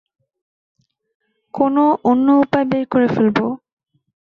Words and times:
কোনো 1.53 1.83
অন্য 2.03 2.27
উপায় 2.43 2.65
বের 2.65 2.83
করে 2.91 3.07
ফেলব। 3.07 3.37